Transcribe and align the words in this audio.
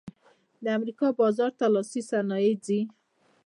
د 0.63 0.65
امریکا 0.77 1.07
بازار 1.19 1.51
ته 1.59 1.65
لاسي 1.73 2.01
صنایع 2.09 2.53
ځي 2.65 2.79